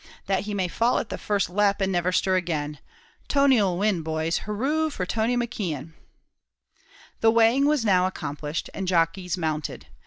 That 0.25 0.45
he 0.45 0.55
may 0.55 0.67
fall 0.67 0.97
at 0.97 1.09
the 1.09 1.17
first 1.19 1.47
lep, 1.47 1.79
and 1.79 1.91
never 1.91 2.11
stir 2.11 2.35
again! 2.35 2.79
Tony 3.27 3.61
'll 3.61 3.77
win, 3.77 4.01
boys! 4.01 4.39
Hurroo 4.47 4.89
for 4.89 5.05
Tony 5.05 5.37
McKeon." 5.37 5.93
The 7.19 7.29
weighing 7.29 7.67
was 7.67 7.85
now 7.85 8.07
accomplished, 8.07 8.67
and 8.73 8.87
jockeys 8.87 9.37
mounted. 9.37 9.85